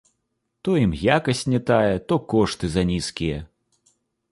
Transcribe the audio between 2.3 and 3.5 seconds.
кошты занізкія.